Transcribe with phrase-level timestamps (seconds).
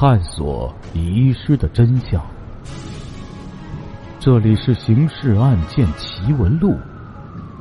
[0.00, 2.26] 探索遗失的真相。
[4.18, 6.70] 这里是《刑事案件奇闻录》，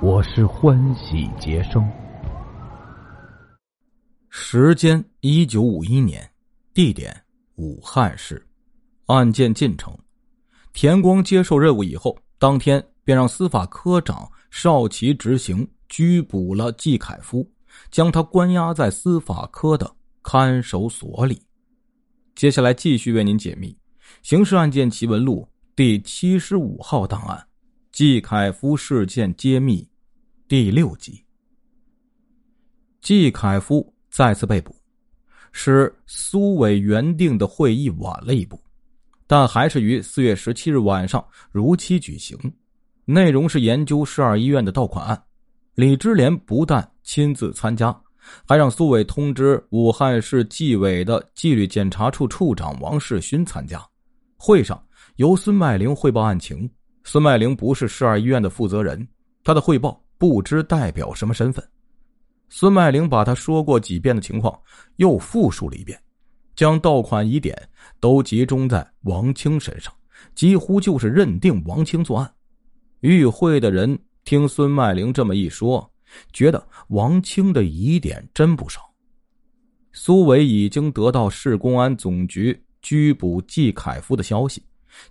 [0.02, 1.86] 我是欢喜杰生。
[4.30, 6.32] 时间：一九五一年，
[6.74, 7.14] 地点：
[7.56, 8.42] 武汉市。
[9.08, 9.94] 案件进程：
[10.72, 17.46] 田光接受任务以后，当天便让司法科长邵奇执行拘捕了季凯夫，
[17.92, 19.94] 将他关押在司法科的
[20.24, 21.42] 看守所里。
[22.40, 23.68] 接下来继续为您解密
[24.24, 27.48] 《刑事案件奇闻录》第七十五号档案——
[27.92, 29.86] 季凯夫事件揭秘
[30.48, 31.22] 第六集。
[33.02, 34.74] 季凯夫再次被捕，
[35.52, 38.58] 使苏伟原定的会议晚了一步，
[39.28, 41.22] 但还是于四月十七日晚上
[41.52, 42.38] 如期举行。
[43.04, 45.22] 内容是研究市二医院的盗款案。
[45.76, 47.94] 李之莲不但亲自参加。
[48.48, 53.82] 还让苏伟通知武汉市纪委的纪律检查处处长王世勋参加。
[54.38, 54.82] 会上
[55.18, 56.70] 由孙麦玲汇报案情。
[57.04, 59.08] 孙麦玲不是市二医院的负责人，
[59.44, 61.64] 他的汇报不知代表什么身份。
[62.50, 64.58] 孙麦玲把他说过几遍的情况
[64.98, 66.00] 又复述了一遍，
[66.56, 67.58] 将盗款疑点
[68.00, 69.94] 都集中在王清身上，
[70.36, 72.32] 几乎就是认定王清作案。
[73.02, 75.90] 与会的人听孙麦玲这么一说。
[76.34, 78.82] 觉得王清的疑点真不少。
[79.92, 84.64] 苏伟已经得到市公安总局拘捕季凯夫的消息，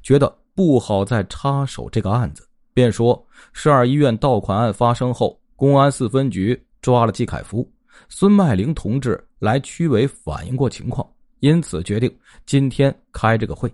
[0.02, 7.68] 觉得不好再插手这个案子，便说市二医院盗款案发生后，公安四分局抓了季凯夫。
[8.08, 11.06] 孙麦玲同志来区委反映过情况，
[11.40, 13.70] 因此决定今天开这个会。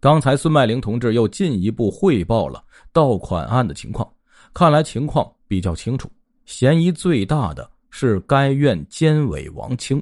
[0.00, 4.10] 刚才孙麦玲同志又进一步汇报了盗款案的情况，
[4.54, 6.10] 看来情况比较清楚。
[6.52, 10.00] 嫌疑最大的是该院监委王清，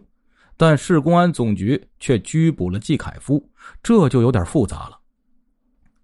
[0.56, 3.48] 但市公安总局却拘捕了季凯夫，
[3.80, 4.98] 这就有点复杂了。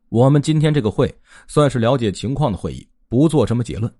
[0.09, 1.13] 我们今天这个会
[1.49, 3.93] 算是了解情况的会议，不做什么结论。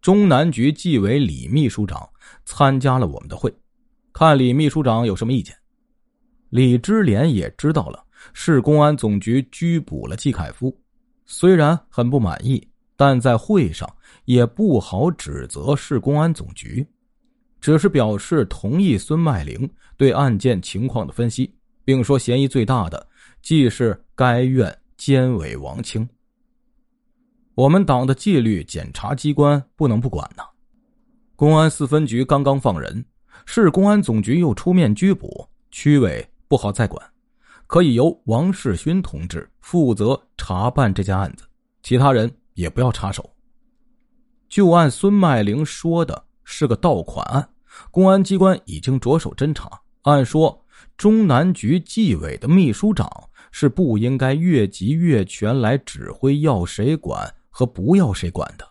[0.00, 2.08] 中南局纪委李秘书长
[2.46, 3.54] 参加了我们的会，
[4.14, 5.54] 看李秘书长有什么意见。
[6.48, 10.74] 李之莲也知道了市公安总局拘捕了季凯夫，
[11.26, 12.66] 虽然很不满意。
[12.98, 13.88] 但在会上
[14.24, 16.84] 也不好指责市公安总局，
[17.60, 21.54] 只是表示同意孙麦玲对案件情况的分析，
[21.84, 23.06] 并说嫌疑最大的
[23.40, 26.06] 既是该院监委王清。
[27.54, 30.42] 我们党的纪律检查机关不能不管呐。
[31.36, 33.04] 公安四分局刚刚放人，
[33.46, 37.00] 市公安总局又出面拘捕，区委不好再管，
[37.68, 41.44] 可以由王世勋同志负责查办这件案子，
[41.80, 42.28] 其他人。
[42.58, 43.30] 也不要插手。
[44.48, 47.48] 就按孙麦玲说的，是个盗款案，
[47.92, 49.80] 公安机关已经着手侦查。
[50.02, 50.64] 按说，
[50.96, 53.08] 中南局纪委的秘书长
[53.52, 58.66] 是不应该越级越权来指挥要谁管和不要谁管的。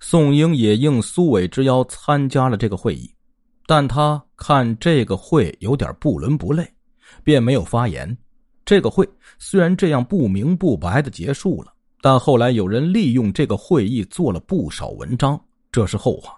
[0.00, 3.14] 宋英也应苏伟之邀参加了这个会议，
[3.66, 6.66] 但他看这个会有点不伦不类，
[7.22, 8.16] 便没有发言。
[8.64, 9.08] 这个会
[9.38, 11.71] 虽然这样不明不白的结束了。
[12.02, 15.40] 但后来有人利用这个会议做了不少文章，
[15.70, 16.36] 这是后话。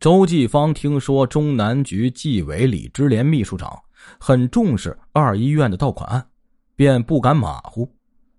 [0.00, 3.78] 周继芳听说中南局纪委李之莲秘书长
[4.18, 6.26] 很重视二医院的盗款案，
[6.74, 7.86] 便不敢马虎。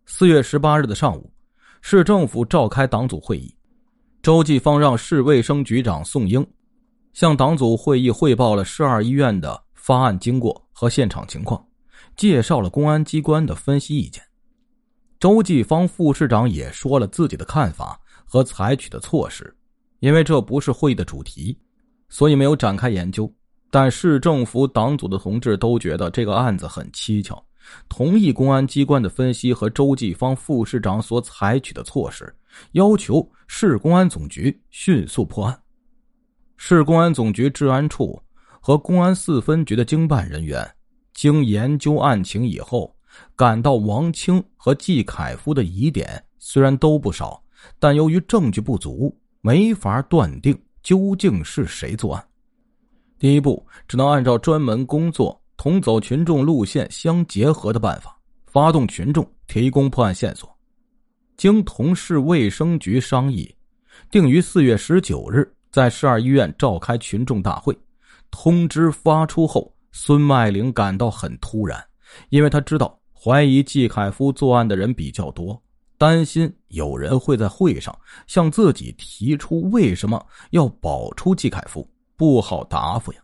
[0.07, 1.31] 四月十八日的上午，
[1.81, 3.53] 市政府召开党组会议，
[4.23, 6.43] 周继芳让市卫生局长宋英
[7.13, 11.63] 向党组会议汇报了市二医院的发案经过和现场情况，
[12.15, 14.23] 介绍了公安机关的分析意见。
[15.19, 19.53] 周继芳副市长也说了自己的看法和采取的措施，
[19.99, 21.59] 因为这不是会议的主题，
[22.07, 23.29] 所以没有展开研究。
[23.69, 27.43] 但市政府党组的同志都觉得这个案子很蹊跷，
[27.89, 32.33] 同意公安机关的分析和周继芳副市长所采取的措施，
[32.71, 35.61] 要求市公安总局迅速破案。
[36.55, 38.17] 市公安总局治安处
[38.61, 40.65] 和公安四分局的经办人员
[41.13, 42.95] 经研究案情以后。
[43.35, 47.41] 感到王清和季凯夫的疑点虽然都不少，
[47.79, 52.25] 但由于证据不足，没法断定究竟是谁作案。
[53.17, 60.49] 第一步，只能按照专门工作同走群众路线相结合的办法，发动群众提供破案线索。
[61.35, 63.53] 经同市卫生局商议，
[64.11, 67.77] 定于四月十九日在市二医院召开群众大会。
[68.31, 71.81] 通知发出后，孙麦玲感到很突然，
[72.29, 72.98] 因为他知道。
[73.21, 75.61] 怀疑季凯夫作案的人比较多，
[75.97, 77.93] 担心有人会在会上
[78.27, 81.85] 向自己提出为什么要保出季凯夫，
[82.15, 83.19] 不好答复呀。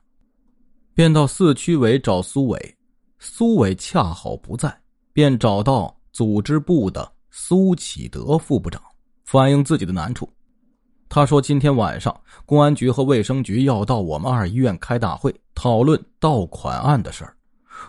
[0.93, 2.77] 便到四区委找苏伟，
[3.19, 4.77] 苏伟恰好不在，
[5.13, 8.81] 便找到组织部的苏启德副部长，
[9.23, 10.29] 反映自己的难处。
[11.07, 12.13] 他说：“今天晚上，
[12.45, 17.33] 公安局和卫生局要到我们二医院开大会，讨论盗款案的事儿。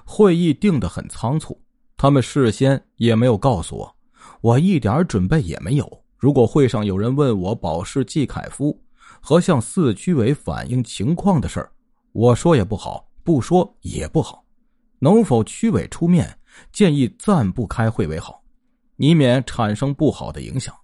[0.04, 1.58] 会议定得很仓促，
[1.96, 3.96] 他们事先也没有告诉我，
[4.40, 6.04] 我一点准备也没有。
[6.16, 8.78] 如果会上有人问我保释季凯夫
[9.20, 11.70] 和向四区委反映情况的事儿，
[12.12, 14.44] 我说也不好，不说也不好。”
[14.98, 16.38] 能否区委出面
[16.72, 18.42] 建议暂不开会为好，
[18.96, 20.74] 以免产生不好的影响？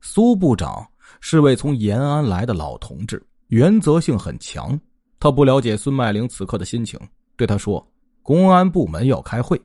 [0.00, 0.86] 苏部长
[1.20, 4.78] 是位从延安来的老同志，原则性很强。
[5.20, 6.98] 他不了解孙麦玲此刻的心情，
[7.36, 7.86] 对他说
[8.22, 9.60] ：“公安部门要开会，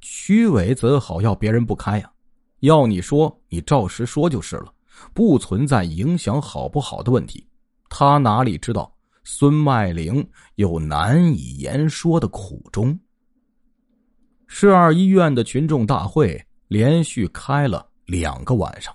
[0.00, 2.10] 区委怎好要别人不开呀？
[2.60, 4.72] 要你说，你照实说就是了，
[5.12, 7.46] 不存在影响好不好的问题。”
[7.88, 8.92] 他哪里知道
[9.22, 12.98] 孙麦玲有难以言说的苦衷？
[14.46, 18.94] 市二医院的群众大会连续开了两个晚上，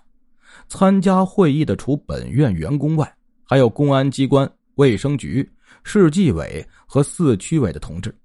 [0.67, 5.49] 参加会议的除本院员工外，还有公安机关、卫生局、
[5.83, 8.15] 市纪委和四区委的同志。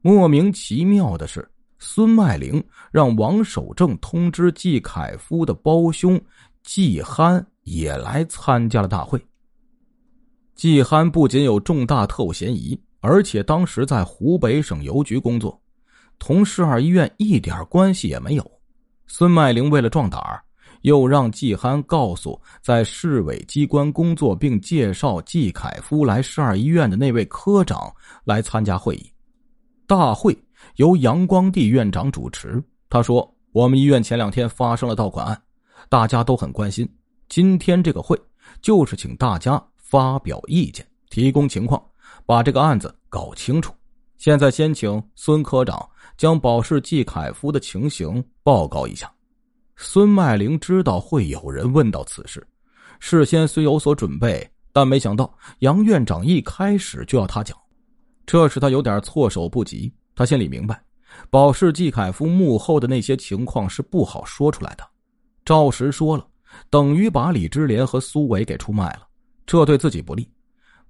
[0.00, 1.46] 莫名其妙的是，
[1.84, 2.62] 孙麦玲
[2.92, 6.18] 让王守正通知季凯夫的胞兄
[6.62, 9.20] 季憨也来参加了大会。
[10.54, 15.60] 季憨不仅有重大特务嫌疑，而且当时在湖北省邮局工作。
[16.20, 18.52] 同市二医院一点关系也没有。
[19.08, 20.40] 孙麦玲为了壮胆儿，
[20.82, 27.92] 又让季憨告诉在市委机关工作并介绍季凯夫来市二医院的那位科长
[28.22, 29.10] 来参加会议。
[29.84, 30.32] 大会
[30.76, 32.62] 由杨光地院长主持。
[32.88, 35.42] 他说：“我们医院前两天发生了盗款案，
[35.88, 36.88] 大家都很关心。
[37.28, 38.18] 今天这个会
[38.60, 41.82] 就是请大家发表意见，提供情况，
[42.26, 43.72] 把这个案子搞清楚。
[44.18, 45.88] 现在先请孙科长。”
[46.18, 49.10] 将保释季凯夫的情形报告一下。
[49.74, 52.46] 孙麦玲知道会有人问到此事，
[53.00, 57.56] 事先虽有所准备，但没想到杨院长一开始就要他讲，
[58.24, 59.92] 这使他有点措手不及。
[60.14, 60.82] 他心里明白，
[61.30, 64.84] 保释季凯夫幕后的那些情况是不好说出来的。
[65.44, 66.26] 照实说了，
[66.70, 69.06] 等于把李之莲和苏伟给出卖了，
[69.46, 70.28] 这对自己不利。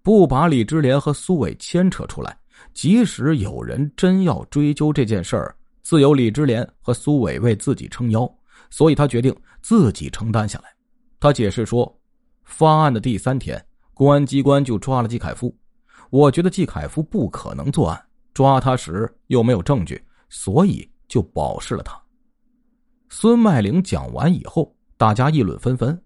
[0.03, 2.37] 不把李之莲和苏伟牵扯出来。
[2.75, 8.31] 即使有人真要追究这件事儿，自有李之莲和苏伟为自己撑腰，
[8.69, 10.67] 所以他决定自己承担下来。
[11.19, 11.93] 他解释说，
[12.45, 13.65] 发案的第三天，
[13.95, 15.53] 公安机关就抓了季凯夫。
[16.11, 18.01] 我觉得季凯夫不可能作案，
[18.35, 22.01] 抓他时又没有证据，所以就保释了他。
[23.09, 26.01] 孙麦玲讲完以后，大家议论纷纷，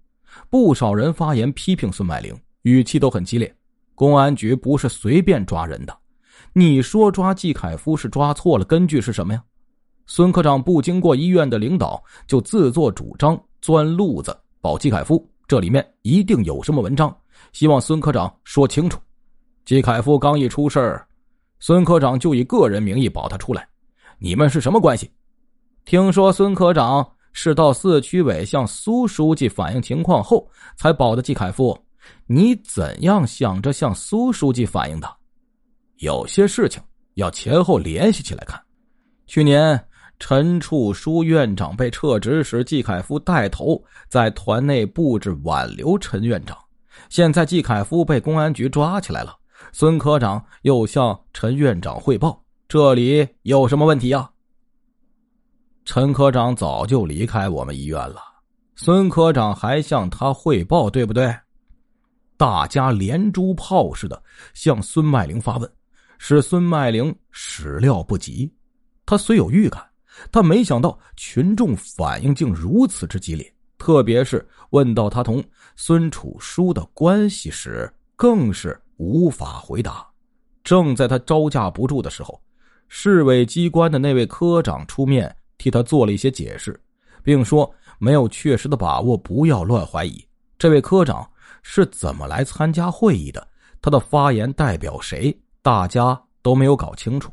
[0.50, 3.54] 不少人发言批评孙麦玲，语气都很激烈。
[3.94, 5.96] 公安局不是随便抓人的。
[6.52, 9.42] 你说抓季凯夫是抓错了，根据是什么呀？
[10.06, 17.16] 孙科长不经过医院的领导就自作主张钻路子保季凯夫，这里面一定有什么文章，
[17.52, 19.00] 希望孙科长说清楚。
[19.64, 21.05] 季凯夫刚一出事儿，
[21.66, 23.68] 孙科长就以个人名义保他出来，
[24.20, 25.10] 你们是什么关系？
[25.84, 31.76] 听说孙科长是到四区委向苏书记反映情况后才保的季凯夫，
[32.28, 35.12] 你怎样想着向苏书记反映的？
[35.96, 36.80] 有些事情
[37.14, 38.62] 要前后联系起来看。
[39.26, 39.88] 去年
[40.20, 46.56] 陈处书院长被撤职时，季凯夫带头在团内布置挽留陈院长。
[47.08, 49.36] 现在季凯夫被公安局抓起来了，
[49.72, 54.30] 孙科长又向陈院长汇报，这里有什么问题呀？
[55.84, 58.20] 陈科长早就离开我们医院了，
[58.74, 61.34] 孙科长还向他汇报，对不对？
[62.36, 64.22] 大家连珠炮似的
[64.52, 65.72] 向孙麦玲发问。
[66.18, 68.50] 使孙麦玲始料不及，
[69.04, 69.86] 他虽有预感，
[70.30, 73.54] 但没想到群众反应竟如此之激烈。
[73.78, 75.44] 特别是问到他同
[75.76, 80.06] 孙楚书的关系时，更是无法回答。
[80.62, 82.40] 正在他招架不住的时候，
[82.88, 86.78] 市委机关的那位科长出面替他做了一些解释，
[87.22, 90.24] 并说没有确实的把握，不要乱怀疑。
[90.58, 91.28] 这位科长
[91.62, 93.46] 是怎么来参加会议的？
[93.80, 95.36] 他的发言代表谁？
[95.62, 97.30] 大家都没有搞清楚，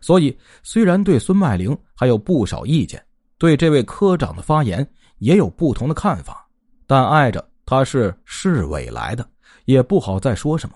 [0.00, 3.02] 所以虽然对孙麦玲还有不少意见，
[3.38, 4.86] 对这位科长的发言
[5.18, 6.46] 也有不同的看法，
[6.86, 9.26] 但碍着他是市委来的，
[9.64, 10.74] 也不好再说什么，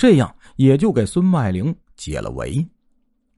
[0.00, 2.66] 这样也就给孙麦玲解了围，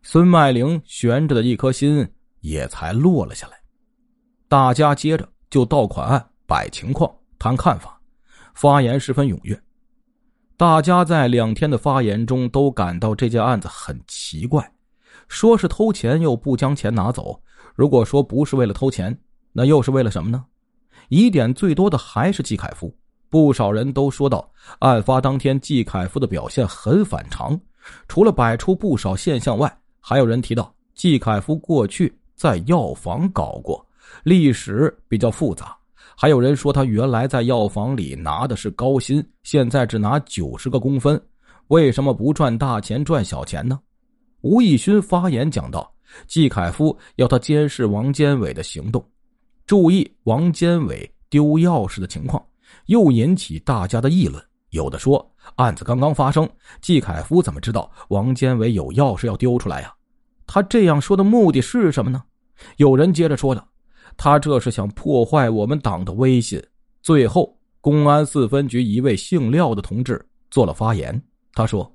[0.04, 3.54] 孙麦玲悬着的一颗心也才落了下来。
[4.46, 8.00] 大家接着就到款案摆情况谈看法，
[8.54, 9.60] 发言十分踊跃。
[10.56, 14.72] 大家在两天的发言中都感到这件案子很奇怪，
[15.26, 17.42] 说是偷钱又不将钱拿走，
[17.74, 19.18] 如果说不是为了偷钱，
[19.52, 20.44] 那又是为了什么呢？
[21.08, 22.96] 疑点最多的还是季凯夫。
[23.32, 24.46] 不少人都说到，
[24.80, 27.58] 案发当天季凯夫的表现很反常，
[28.06, 33.82] 除了摆出不少现象外，还有人提到季凯夫过去在药房搞过，
[34.22, 35.74] 历史比较复杂。
[36.14, 41.18] 还有人说他原来在药房里拿的是高薪，现在只拿九十个工分，
[41.68, 43.80] 为什么不赚大钱赚小钱呢？
[44.42, 45.90] 吴义勋发言讲到，
[46.26, 49.02] 季凯夫要他监视王坚伟的行动，
[49.64, 52.44] 注意王坚伟丢钥匙的情况。
[52.86, 54.42] 又引起大家的议论。
[54.70, 56.48] 有的说，案子刚刚发生，
[56.80, 59.92] 季凯夫怎么知道王坚伟有钥匙要丢出来呀？
[60.46, 62.22] 他这样说的目的是什么呢？
[62.76, 63.66] 有人接着说了，
[64.16, 66.62] 他这是想破坏我们党的威信。
[67.02, 71.92] 最后，公安四分局一位姓廖的同志做了发言，他说：“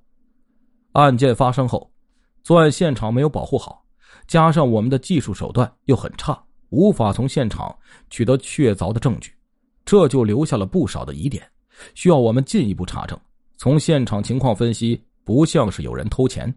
[0.94, 1.90] 案件发生后，
[2.44, 3.84] 作案现场没有保护好，
[4.28, 6.38] 加上我们的技术手段又很差，
[6.70, 7.76] 无法从现场
[8.10, 9.32] 取得确凿的证据。”
[9.88, 11.50] 这就留下了不少的疑点，
[11.96, 13.18] 需要我们进一步查证。
[13.56, 16.54] 从现场情况分析，不像是有人偷钱，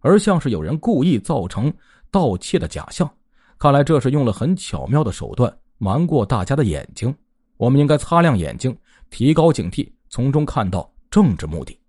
[0.00, 1.72] 而像是有人故意造成
[2.10, 3.10] 盗窃的假象。
[3.58, 7.12] 看来这是用了很巧妙的手段瞒过大家的眼睛。
[7.56, 8.76] 我们应该擦亮眼睛，
[9.08, 11.80] 提高警惕，从中看到政治目的。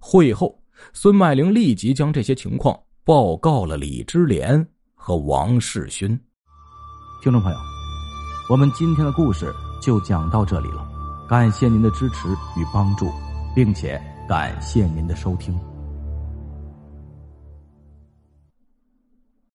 [0.00, 0.60] 会后，
[0.92, 4.66] 孙麦玲立即将这些情况报告了李之莲
[4.96, 6.08] 和王世勋。
[7.22, 7.58] 听众朋友，
[8.50, 9.54] 我们今天的故事。
[9.86, 10.84] 就讲到这里了，
[11.28, 13.08] 感谢您的支持与帮助，
[13.54, 15.56] 并且感谢您的收听。